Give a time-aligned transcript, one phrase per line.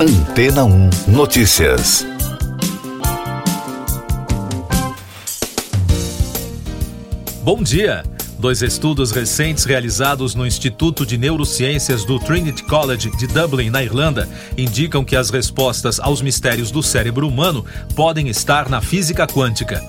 [0.00, 2.06] Antena 1 Notícias.
[7.42, 8.04] Bom dia!
[8.38, 14.28] Dois estudos recentes realizados no Instituto de Neurociências do Trinity College de Dublin, na Irlanda,
[14.56, 19.82] indicam que as respostas aos mistérios do cérebro humano podem estar na física quântica.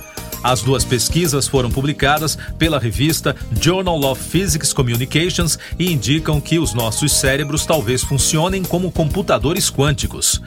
[0.44, 6.73] As duas pesquisas foram publicadas pela revista Journal of Physics Communications e indicam que os
[6.73, 10.41] nossos cérebros talvez funcionem como computadores quânticos.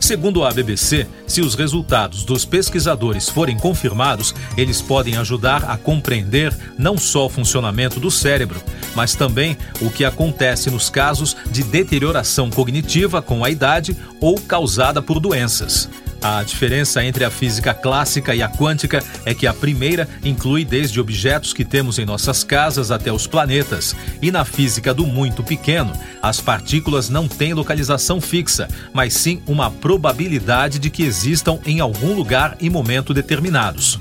[0.00, 6.56] Segundo a BBC, se os resultados dos pesquisadores forem confirmados, eles podem ajudar a compreender
[6.78, 8.62] não só o funcionamento do cérebro,
[8.94, 15.02] mas também o que acontece nos casos de deterioração cognitiva com a idade ou causada
[15.02, 15.88] por doenças.
[16.20, 21.00] A diferença entre a física clássica e a quântica é que a primeira inclui desde
[21.00, 25.92] objetos que temos em nossas casas até os planetas, e na física do muito pequeno,
[26.20, 32.14] as partículas não têm localização fixa, mas sim uma probabilidade de que existam em algum
[32.14, 33.98] lugar e momento determinados.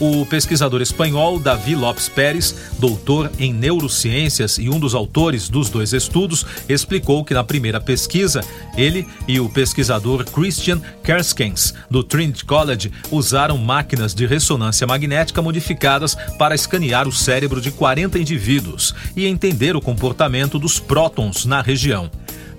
[0.00, 5.92] O pesquisador espanhol Davi Lopes Pérez, doutor em neurociências e um dos autores dos dois
[5.92, 8.42] estudos, explicou que na primeira pesquisa,
[8.78, 16.14] ele e o pesquisador Christian Kerskens, do Trinity College, usaram máquinas de ressonância magnética modificadas
[16.38, 22.10] para escanear o cérebro de 40 indivíduos e entender o comportamento dos prótons na região.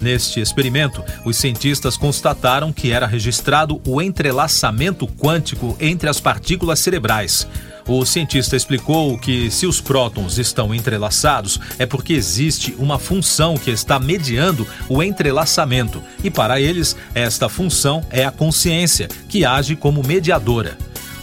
[0.01, 7.47] Neste experimento, os cientistas constataram que era registrado o entrelaçamento quântico entre as partículas cerebrais.
[7.87, 13.69] O cientista explicou que, se os prótons estão entrelaçados, é porque existe uma função que
[13.69, 20.03] está mediando o entrelaçamento, e para eles, esta função é a consciência, que age como
[20.03, 20.77] mediadora.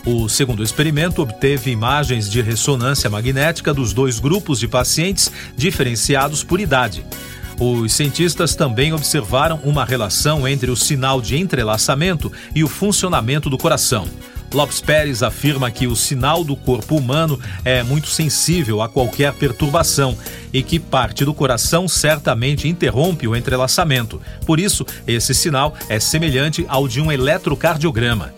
[0.04, 6.60] O segundo experimento obteve imagens de ressonância magnética dos dois grupos de pacientes diferenciados por
[6.60, 7.04] idade.
[7.60, 13.58] Os cientistas também observaram uma relação entre o sinal de entrelaçamento e o funcionamento do
[13.58, 14.06] coração.
[14.54, 20.16] Lopes Pérez afirma que o sinal do corpo humano é muito sensível a qualquer perturbação
[20.52, 24.22] e que parte do coração certamente interrompe o entrelaçamento.
[24.46, 28.37] Por isso, esse sinal é semelhante ao de um eletrocardiograma.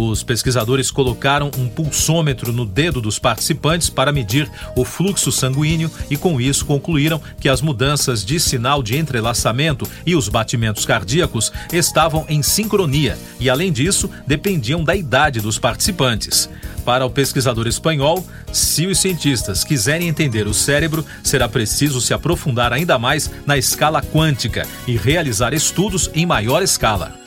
[0.00, 6.16] Os pesquisadores colocaram um pulsômetro no dedo dos participantes para medir o fluxo sanguíneo e,
[6.16, 12.24] com isso, concluíram que as mudanças de sinal de entrelaçamento e os batimentos cardíacos estavam
[12.28, 16.48] em sincronia e, além disso, dependiam da idade dos participantes.
[16.84, 22.72] Para o pesquisador espanhol, se os cientistas quiserem entender o cérebro, será preciso se aprofundar
[22.72, 27.18] ainda mais na escala quântica e realizar estudos em maior escala.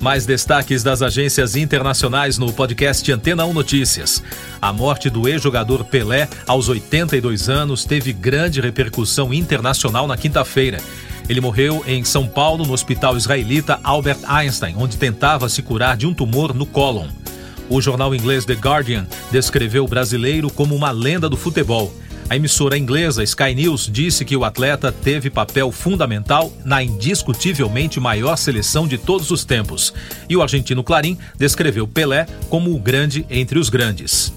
[0.00, 4.22] Mais destaques das agências internacionais no podcast Antena 1 Notícias.
[4.60, 10.78] A morte do ex-jogador Pelé, aos 82 anos, teve grande repercussão internacional na quinta-feira.
[11.28, 16.06] Ele morreu em São Paulo, no hospital israelita Albert Einstein, onde tentava se curar de
[16.06, 17.06] um tumor no cólon.
[17.70, 21.94] O jornal inglês The Guardian descreveu o brasileiro como uma lenda do futebol.
[22.34, 28.34] A emissora inglesa Sky News disse que o atleta teve papel fundamental na indiscutivelmente maior
[28.34, 29.94] seleção de todos os tempos.
[30.28, 34.34] E o argentino Clarim descreveu Pelé como o grande entre os grandes.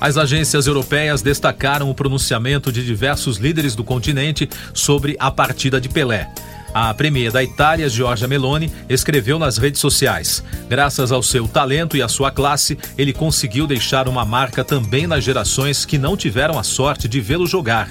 [0.00, 5.88] As agências europeias destacaram o pronunciamento de diversos líderes do continente sobre a partida de
[5.88, 6.28] Pelé.
[6.72, 12.02] A premier da Itália, Giorgia Meloni, escreveu nas redes sociais: Graças ao seu talento e
[12.02, 16.62] à sua classe, ele conseguiu deixar uma marca também nas gerações que não tiveram a
[16.62, 17.88] sorte de vê-lo jogar.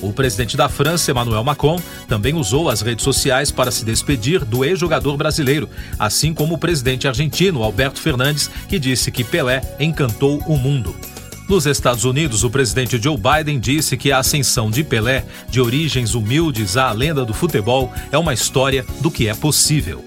[0.00, 4.64] O presidente da França, Emmanuel Macron, também usou as redes sociais para se despedir do
[4.64, 10.56] ex-jogador brasileiro, assim como o presidente argentino, Alberto Fernandes, que disse que Pelé encantou o
[10.56, 10.94] mundo.
[11.48, 16.14] Nos Estados Unidos, o presidente Joe Biden disse que a ascensão de Pelé, de origens
[16.14, 20.04] humildes à lenda do futebol, é uma história do que é possível.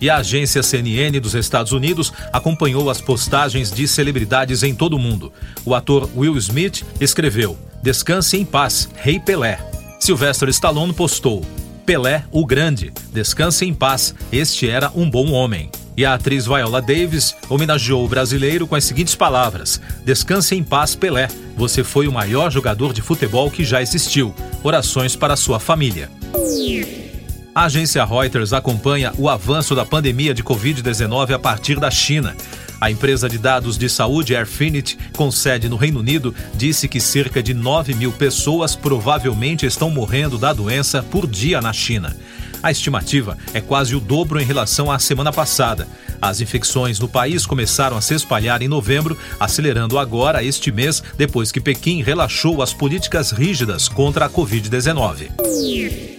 [0.00, 4.98] E a agência CNN dos Estados Unidos acompanhou as postagens de celebridades em todo o
[4.98, 5.32] mundo.
[5.64, 9.58] O ator Will Smith escreveu: Descanse em paz, Rei Pelé.
[9.98, 11.42] Sylvester Stallone postou:
[11.86, 15.70] Pelé, o Grande, descanse em paz, este era um bom homem.
[15.96, 20.94] E a atriz Viola Davis homenageou o brasileiro com as seguintes palavras: Descanse em paz,
[20.94, 21.28] Pelé.
[21.56, 24.34] Você foi o maior jogador de futebol que já existiu.
[24.62, 26.10] Orações para sua família.
[27.54, 32.34] A agência Reuters acompanha o avanço da pandemia de Covid-19 a partir da China.
[32.80, 37.40] A empresa de dados de saúde Airfinity, com sede no Reino Unido, disse que cerca
[37.40, 42.14] de 9 mil pessoas provavelmente estão morrendo da doença por dia na China.
[42.64, 45.86] A estimativa é quase o dobro em relação à semana passada.
[46.20, 51.52] As infecções no país começaram a se espalhar em novembro, acelerando agora este mês, depois
[51.52, 56.13] que Pequim relaxou as políticas rígidas contra a Covid-19.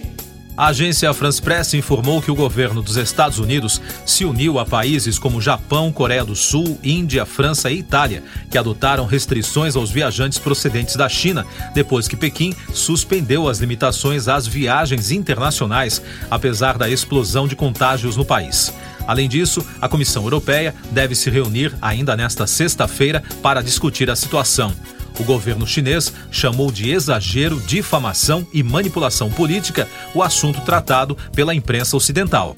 [0.56, 5.18] A agência France Press informou que o governo dos Estados Unidos se uniu a países
[5.18, 10.96] como Japão, Coreia do Sul, Índia, França e Itália, que adotaram restrições aos viajantes procedentes
[10.96, 11.44] da China,
[11.74, 16.00] depois que Pequim suspendeu as limitações às viagens internacionais,
[16.30, 18.72] apesar da explosão de contágios no país.
[19.06, 24.72] Além disso, a Comissão Europeia deve se reunir ainda nesta sexta-feira para discutir a situação.
[25.18, 31.96] O governo chinês chamou de exagero, difamação e manipulação política o assunto tratado pela imprensa
[31.96, 32.54] ocidental.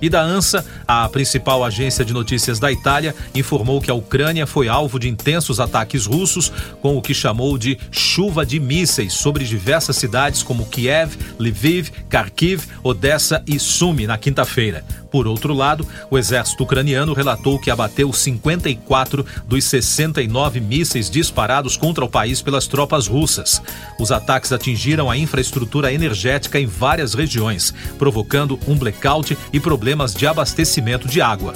[0.00, 4.68] E da ANSA, a principal agência de notícias da Itália, informou que a Ucrânia foi
[4.68, 9.96] alvo de intensos ataques russos, com o que chamou de chuva de mísseis sobre diversas
[9.96, 14.84] cidades como Kiev, Lviv, Kharkiv, Odessa e Sumi na quinta-feira.
[15.10, 22.04] Por outro lado, o exército ucraniano relatou que abateu 54 dos 69 mísseis disparados contra
[22.04, 23.62] o país pelas tropas russas.
[23.98, 30.26] Os ataques atingiram a infraestrutura energética em várias regiões, provocando um blackout e problemas de
[30.26, 30.75] abastecimento
[31.08, 31.54] de água.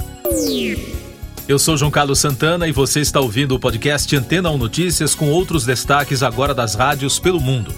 [1.47, 5.29] Eu sou João Carlos Santana e você está ouvindo o podcast Antena 1 Notícias com
[5.29, 7.71] outros destaques agora das rádios pelo mundo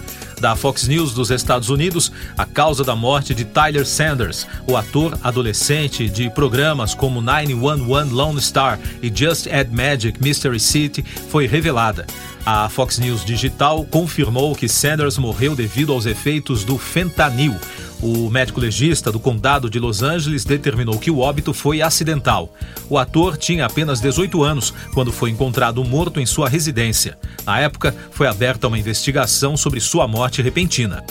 [0.43, 5.17] da Fox News dos Estados Unidos a causa da morte de Tyler Sanders, o ator
[5.23, 12.05] adolescente de programas como 911 Lone Star e Just Add Magic Mystery City, foi revelada.
[12.45, 17.55] A Fox News Digital confirmou que Sanders morreu devido aos efeitos do fentanil.
[18.03, 22.53] O médico legista do condado de Los Angeles determinou que o óbito foi acidental.
[22.89, 27.17] O ator tinha apenas 18 anos quando foi encontrado morto em sua residência.
[27.45, 31.01] Na época, foi aberta uma investigação sobre sua morte repentina.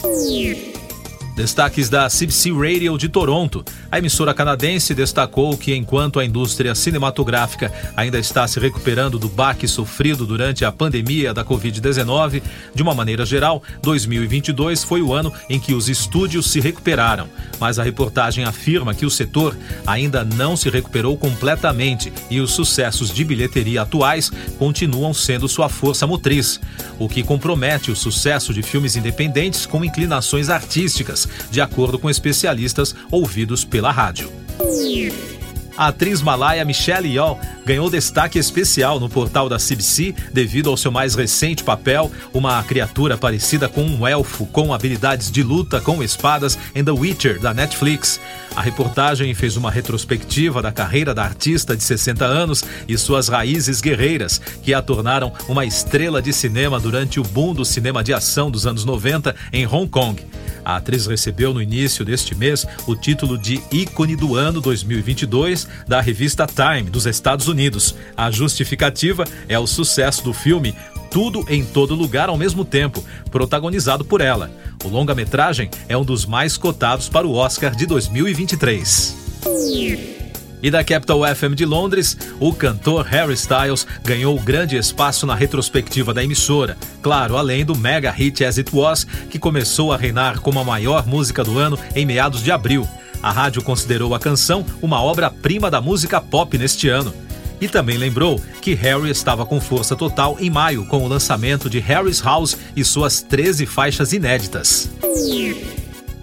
[1.35, 3.65] Destaques da CBC Radio de Toronto.
[3.91, 9.67] A emissora canadense destacou que, enquanto a indústria cinematográfica ainda está se recuperando do baque
[9.67, 12.43] sofrido durante a pandemia da Covid-19,
[12.75, 17.27] de uma maneira geral, 2022 foi o ano em que os estúdios se recuperaram.
[17.59, 19.57] Mas a reportagem afirma que o setor
[19.87, 26.07] ainda não se recuperou completamente e os sucessos de bilheteria atuais continuam sendo sua força
[26.07, 26.61] motriz,
[26.99, 32.95] o que compromete o sucesso de filmes independentes com inclinações artísticas de acordo com especialistas
[33.11, 34.31] ouvidos pela rádio.
[35.77, 40.91] A atriz malaia Michelle Yeoh ganhou destaque especial no portal da CBC devido ao seu
[40.91, 46.59] mais recente papel, uma criatura parecida com um elfo com habilidades de luta com espadas
[46.75, 48.21] em The Witcher da Netflix.
[48.55, 53.81] A reportagem fez uma retrospectiva da carreira da artista de 60 anos e suas raízes
[53.81, 58.51] guerreiras, que a tornaram uma estrela de cinema durante o boom do cinema de ação
[58.51, 60.23] dos anos 90 em Hong Kong.
[60.65, 66.01] A atriz recebeu no início deste mês o título de ícone do ano 2022 da
[66.01, 67.95] revista Time dos Estados Unidos.
[68.17, 70.75] A justificativa é o sucesso do filme
[71.11, 74.51] Tudo em Todo Lugar ao mesmo tempo, protagonizado por ela.
[74.85, 79.17] O longa-metragem é um dos mais cotados para o Oscar de 2023.
[80.63, 86.15] E da Capital FM de Londres, o cantor Harry Styles ganhou grande espaço na retrospectiva
[86.15, 86.77] da emissora.
[87.03, 91.05] Claro, além do mega hit As It Was, que começou a reinar como a maior
[91.05, 92.87] música do ano em meados de abril.
[93.21, 97.13] A rádio considerou a canção uma obra-prima da música pop neste ano.
[97.61, 101.81] E também lembrou que Harry estava com força total em maio com o lançamento de
[101.81, 104.89] Harry's House e suas 13 faixas inéditas.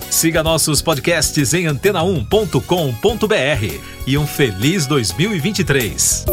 [0.10, 6.26] Siga nossos podcasts em antena1.com.br e um feliz 2023.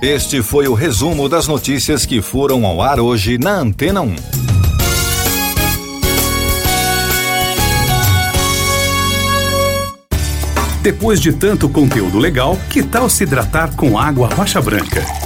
[0.00, 4.16] Este foi o resumo das notícias que foram ao ar hoje na Antena 1.
[10.82, 15.25] Depois de tanto conteúdo legal, que tal se hidratar com água rocha branca?